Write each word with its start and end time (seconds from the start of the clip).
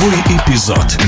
Сороковой 0.00 0.20
эпизод. 0.38 0.98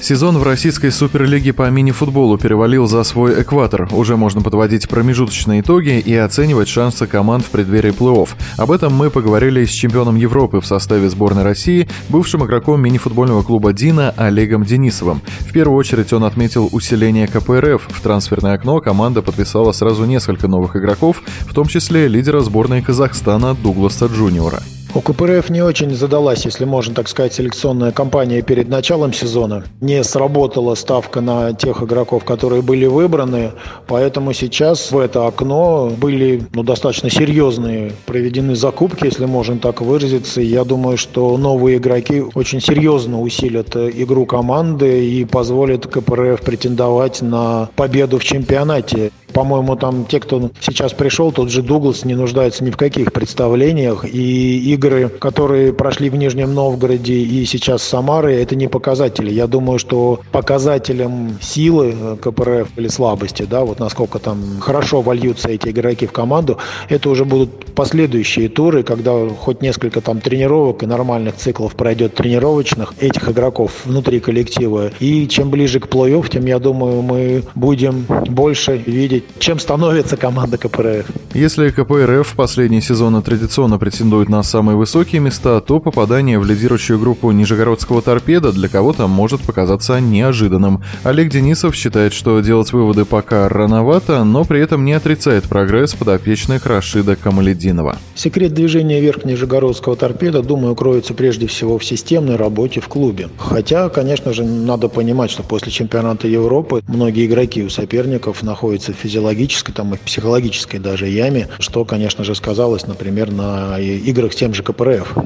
Сезон 0.00 0.38
в 0.38 0.42
российской 0.42 0.90
суперлиге 0.90 1.52
по 1.52 1.68
мини-футболу 1.68 2.38
перевалил 2.38 2.86
за 2.86 3.02
свой 3.04 3.42
экватор. 3.42 3.88
Уже 3.92 4.16
можно 4.16 4.40
подводить 4.40 4.88
промежуточные 4.88 5.60
итоги 5.60 5.98
и 5.98 6.14
оценивать 6.14 6.68
шансы 6.68 7.06
команд 7.06 7.44
в 7.44 7.50
преддверии 7.50 7.92
плей-офф. 7.92 8.30
Об 8.56 8.70
этом 8.70 8.94
мы 8.94 9.10
поговорили 9.10 9.66
с 9.66 9.70
чемпионом 9.70 10.16
Европы 10.16 10.62
в 10.62 10.66
составе 10.66 11.10
сборной 11.10 11.42
России, 11.42 11.86
бывшим 12.08 12.42
игроком 12.42 12.80
мини-футбольного 12.80 13.42
клуба 13.42 13.74
«Дина» 13.74 14.14
Олегом 14.16 14.64
Денисовым. 14.64 15.20
В 15.40 15.52
первую 15.52 15.76
очередь 15.76 16.14
он 16.14 16.24
отметил 16.24 16.70
усиление 16.72 17.26
КПРФ. 17.26 17.86
В 17.86 18.00
трансферное 18.00 18.54
окно 18.54 18.80
команда 18.80 19.20
подписала 19.20 19.72
сразу 19.72 20.06
несколько 20.06 20.48
новых 20.48 20.74
игроков, 20.74 21.22
в 21.40 21.52
том 21.52 21.66
числе 21.66 22.08
лидера 22.08 22.40
сборной 22.40 22.80
Казахстана 22.80 23.54
Дугласа 23.54 24.06
Джуниора. 24.06 24.62
У 24.94 25.00
КПРФ 25.02 25.50
не 25.50 25.62
очень 25.62 25.94
задалась, 25.94 26.46
если 26.46 26.64
можно 26.64 26.94
так 26.94 27.08
сказать, 27.08 27.34
селекционная 27.34 27.92
кампания 27.92 28.40
перед 28.40 28.68
началом 28.68 29.12
сезона. 29.12 29.64
Не 29.82 30.02
сработала 30.02 30.74
ставка 30.74 31.20
на 31.20 31.52
тех 31.52 31.82
игроков, 31.82 32.24
которые 32.24 32.62
были 32.62 32.86
выбраны, 32.86 33.52
поэтому 33.86 34.32
сейчас 34.32 34.90
в 34.90 34.98
это 34.98 35.26
окно 35.26 35.92
были 35.94 36.42
ну, 36.54 36.62
достаточно 36.62 37.10
серьезные 37.10 37.92
проведены 38.06 38.56
закупки, 38.56 39.04
если 39.04 39.26
можно 39.26 39.58
так 39.58 39.82
выразиться. 39.82 40.40
Я 40.40 40.64
думаю, 40.64 40.96
что 40.96 41.36
новые 41.36 41.76
игроки 41.76 42.22
очень 42.34 42.60
серьезно 42.60 43.20
усилят 43.20 43.76
игру 43.76 44.24
команды 44.24 45.06
и 45.06 45.24
позволят 45.26 45.86
КПРФ 45.86 46.40
претендовать 46.40 47.20
на 47.20 47.68
победу 47.76 48.18
в 48.18 48.24
чемпионате. 48.24 49.12
По-моему, 49.32 49.76
там 49.76 50.04
те, 50.06 50.20
кто 50.20 50.50
сейчас 50.60 50.92
пришел, 50.92 51.32
тот 51.32 51.50
же 51.50 51.62
Дуглас 51.62 52.04
не 52.04 52.14
нуждается 52.14 52.64
ни 52.64 52.70
в 52.70 52.76
каких 52.76 53.12
представлениях. 53.12 54.04
И 54.04 54.72
игры, 54.72 55.08
которые 55.08 55.72
прошли 55.72 56.10
в 56.10 56.16
Нижнем 56.16 56.54
Новгороде 56.54 57.14
и 57.14 57.44
сейчас 57.44 57.82
в 57.82 57.84
Самаре, 57.84 58.42
это 58.42 58.56
не 58.56 58.68
показатели. 58.68 59.30
Я 59.30 59.46
думаю, 59.46 59.78
что 59.78 60.20
показателем 60.32 61.38
силы 61.40 61.94
э, 61.98 62.16
КПРФ 62.20 62.68
или 62.76 62.88
слабости, 62.88 63.46
да, 63.48 63.64
вот 63.64 63.80
насколько 63.80 64.18
там 64.18 64.60
хорошо 64.60 65.02
вольются 65.02 65.48
эти 65.48 65.68
игроки 65.68 66.06
в 66.06 66.12
команду, 66.12 66.58
это 66.88 67.10
уже 67.10 67.24
будут 67.24 67.66
последующие 67.74 68.48
туры, 68.48 68.82
когда 68.82 69.28
хоть 69.28 69.62
несколько 69.62 70.00
там 70.00 70.20
тренировок 70.20 70.82
и 70.82 70.86
нормальных 70.86 71.36
циклов 71.36 71.74
пройдет 71.74 72.14
тренировочных 72.14 72.94
этих 73.00 73.28
игроков 73.28 73.72
внутри 73.84 74.20
коллектива. 74.20 74.90
И 75.00 75.28
чем 75.28 75.50
ближе 75.50 75.80
к 75.80 75.86
плей-офф, 75.86 76.28
тем, 76.28 76.46
я 76.46 76.58
думаю, 76.58 77.02
мы 77.02 77.42
будем 77.54 78.06
больше 78.26 78.76
видеть, 78.76 79.17
чем 79.38 79.58
становится 79.58 80.16
команда 80.16 80.58
КПРФ. 80.58 81.06
Если 81.34 81.70
КПРФ 81.70 82.26
в 82.26 82.34
последние 82.34 82.82
сезоны 82.82 83.22
традиционно 83.22 83.78
претендует 83.78 84.28
на 84.28 84.42
самые 84.42 84.76
высокие 84.76 85.20
места, 85.20 85.60
то 85.60 85.80
попадание 85.80 86.38
в 86.38 86.44
лидирующую 86.44 86.98
группу 86.98 87.30
Нижегородского 87.30 88.02
торпеда 88.02 88.52
для 88.52 88.68
кого-то 88.68 89.06
может 89.06 89.40
показаться 89.42 90.00
неожиданным. 90.00 90.82
Олег 91.04 91.30
Денисов 91.30 91.74
считает, 91.74 92.12
что 92.12 92.40
делать 92.40 92.72
выводы 92.72 93.04
пока 93.04 93.48
рановато, 93.48 94.24
но 94.24 94.44
при 94.44 94.60
этом 94.60 94.84
не 94.84 94.92
отрицает 94.92 95.44
прогресс 95.44 95.94
подопечных 95.94 96.66
Рашида 96.66 97.16
Камаледина. 97.16 97.68
Груздинова. 97.68 97.98
Секрет 98.14 98.54
движения 98.54 99.00
вверх 99.00 99.24
Нижегородского 99.24 99.96
торпеда, 99.96 100.42
думаю, 100.42 100.74
кроется 100.74 101.14
прежде 101.14 101.46
всего 101.46 101.78
в 101.78 101.84
системной 101.84 102.36
работе 102.36 102.80
в 102.80 102.88
клубе. 102.88 103.28
Хотя, 103.36 103.88
конечно 103.88 104.32
же, 104.32 104.44
надо 104.44 104.88
понимать, 104.88 105.30
что 105.30 105.42
после 105.42 105.70
чемпионата 105.70 106.26
Европы 106.26 106.82
многие 106.88 107.26
игроки 107.26 107.62
у 107.62 107.70
соперников 107.70 108.42
находятся 108.42 108.92
в 108.92 109.00
физиологической, 109.08 109.74
там 109.74 109.94
и 109.94 109.96
психологической 109.96 110.78
даже 110.78 111.08
яме, 111.08 111.48
что, 111.58 111.84
конечно 111.86 112.24
же, 112.24 112.34
сказалось, 112.34 112.86
например, 112.86 113.32
на 113.32 113.78
играх 113.80 114.34
с 114.34 114.36
тем 114.36 114.52
же 114.52 114.62
КПРФ. 114.62 115.16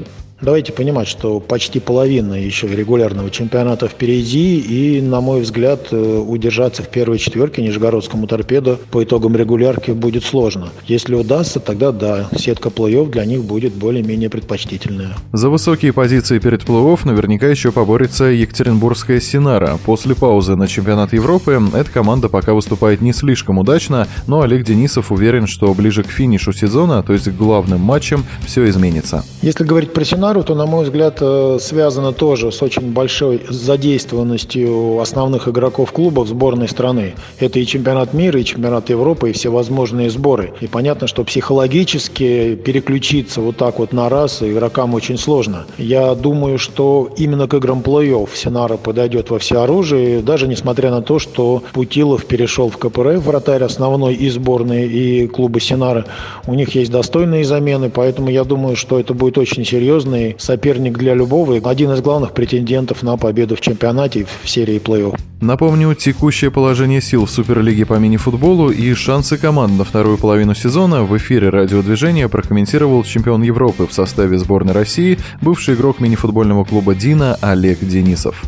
Давайте 0.41 0.73
понимать, 0.73 1.07
что 1.07 1.39
почти 1.39 1.79
половина 1.79 2.33
еще 2.33 2.67
регулярного 2.67 3.29
чемпионата 3.29 3.87
впереди, 3.87 4.59
и, 4.59 5.01
на 5.01 5.21
мой 5.21 5.41
взгляд, 5.41 5.87
э, 5.91 5.95
удержаться 5.95 6.83
в 6.83 6.89
первой 6.89 7.17
четверке 7.17 7.61
Нижегородскому 7.61 8.27
торпедо 8.27 8.77
по 8.91 9.03
итогам 9.03 9.37
регулярки 9.37 9.91
будет 9.91 10.25
сложно. 10.25 10.69
Если 10.85 11.15
удастся, 11.15 11.59
тогда 11.59 11.91
да, 11.91 12.29
сетка 12.37 12.69
плей-офф 12.69 13.09
для 13.09 13.25
них 13.25 13.43
будет 13.43 13.73
более-менее 13.73 14.29
предпочтительная. 14.29 15.15
За 15.31 15.49
высокие 15.49 15.93
позиции 15.93 16.39
перед 16.39 16.63
плей-офф 16.63 17.01
наверняка 17.05 17.47
еще 17.47 17.71
поборется 17.71 18.25
Екатеринбургская 18.25 19.21
Синара. 19.21 19.79
После 19.85 20.13
паузы 20.13 20.55
на 20.55 20.67
чемпионат 20.67 21.13
Европы 21.13 21.61
эта 21.73 21.89
команда 21.89 22.27
пока 22.27 22.53
выступает 22.53 23.01
не 23.01 23.13
слишком 23.13 23.59
удачно, 23.59 24.07
но 24.27 24.41
Олег 24.41 24.65
Денисов 24.65 25.11
уверен, 25.11 25.47
что 25.47 25.73
ближе 25.73 26.03
к 26.03 26.07
финишу 26.07 26.51
сезона, 26.51 27.01
то 27.01 27.13
есть 27.13 27.29
к 27.29 27.35
главным 27.35 27.79
матчам, 27.79 28.25
все 28.45 28.67
изменится. 28.67 29.23
Если 29.41 29.63
говорить 29.63 29.93
про 29.93 30.03
Синару, 30.03 30.32
то, 30.41 30.55
на 30.55 30.65
мой 30.65 30.85
взгляд, 30.85 31.17
э, 31.21 31.59
связано 31.61 32.13
тоже 32.13 32.51
с 32.51 32.63
очень 32.63 32.91
большой 32.91 33.41
задействованностью 33.47 34.99
основных 34.99 35.47
игроков 35.47 35.91
клуба 35.91 36.21
в 36.21 36.27
сборной 36.27 36.67
страны. 36.67 37.13
Это 37.39 37.59
и 37.59 37.65
чемпионат 37.65 38.13
мира, 38.13 38.39
и 38.39 38.43
чемпионат 38.45 38.89
Европы, 38.89 39.29
и 39.29 39.33
все 39.33 39.49
возможные 39.49 40.09
сборы. 40.09 40.53
И 40.61 40.67
понятно, 40.67 41.05
что 41.05 41.23
психологически 41.23 42.55
переключиться 42.55 43.41
вот 43.41 43.57
так 43.57 43.79
вот 43.79 43.93
на 43.93 44.09
раз 44.09 44.41
игрокам 44.41 44.93
очень 44.93 45.17
сложно. 45.17 45.65
Я 45.77 46.15
думаю, 46.15 46.57
что 46.57 47.09
именно 47.17 47.47
к 47.47 47.53
играм 47.53 47.81
плей-офф 47.81 48.29
Синара 48.33 48.77
подойдет 48.77 49.29
во 49.29 49.39
все 49.39 49.61
оружие, 49.61 50.21
даже 50.21 50.47
несмотря 50.47 50.89
на 50.89 51.01
то, 51.01 51.19
что 51.19 51.63
Путилов 51.73 52.25
перешел 52.25 52.69
в 52.69 52.77
КПРФ, 52.77 53.25
вратарь 53.25 53.63
основной 53.63 54.15
и 54.15 54.29
сборной, 54.29 54.87
и 54.87 55.27
клуба 55.27 55.59
Синара. 55.59 56.05
У 56.47 56.53
них 56.53 56.75
есть 56.75 56.91
достойные 56.91 57.43
замены, 57.43 57.89
поэтому 57.89 58.29
я 58.29 58.45
думаю, 58.45 58.77
что 58.77 58.99
это 58.99 59.13
будет 59.13 59.37
очень 59.37 59.65
серьезный 59.65 60.12
серьезный 60.13 60.35
соперник 60.37 60.97
для 60.97 61.13
любого, 61.13 61.57
один 61.69 61.91
из 61.91 62.01
главных 62.01 62.33
претендентов 62.33 63.03
на 63.03 63.17
победу 63.17 63.55
в 63.55 63.61
чемпионате 63.61 64.25
в 64.43 64.49
серии 64.49 64.79
плей-офф. 64.79 65.19
Напомню, 65.41 65.93
текущее 65.93 66.51
положение 66.51 67.01
сил 67.01 67.25
в 67.25 67.29
Суперлиге 67.29 67.85
по 67.85 67.95
мини-футболу 67.95 68.69
и 68.69 68.93
шансы 68.93 69.37
команд 69.37 69.77
на 69.77 69.83
вторую 69.83 70.17
половину 70.17 70.55
сезона 70.55 71.03
в 71.03 71.15
эфире 71.17 71.49
радиодвижения 71.49 72.27
прокомментировал 72.29 73.03
чемпион 73.03 73.43
Европы 73.43 73.85
в 73.87 73.93
составе 73.93 74.37
сборной 74.37 74.73
России, 74.73 75.19
бывший 75.41 75.75
игрок 75.75 75.99
мини-футбольного 75.99 76.63
клуба 76.63 76.95
«Дина» 76.95 77.37
Олег 77.41 77.79
Денисов. 77.81 78.43